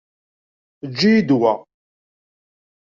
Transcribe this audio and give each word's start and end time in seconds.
Eǧǧ-iyi-d 0.85 1.29
wa. 1.39 1.53